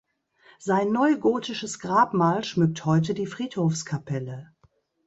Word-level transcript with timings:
Sein 0.57 0.91
neugotisches 0.91 1.77
Grabmal 1.77 2.43
schmückt 2.43 2.85
heute 2.85 3.13
die 3.13 3.27
Friedhofskapelle. 3.27 4.49